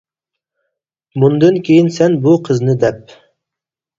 مۇندىن 1.23 1.59
كىيىن 1.67 1.91
سەن 1.99 2.17
بۇ 2.23 2.35
قىزنى 2.49 2.75
دەپ. 2.85 3.15